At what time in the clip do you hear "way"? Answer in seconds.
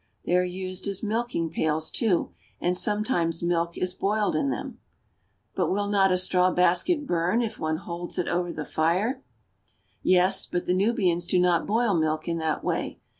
12.63-12.99